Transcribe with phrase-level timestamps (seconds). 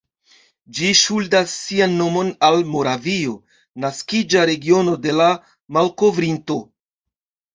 [0.77, 3.35] Ĝi ŝuldas sian nomon al Moravio,
[3.85, 5.27] naskiĝa regiono de la
[5.77, 6.57] malkovrinto.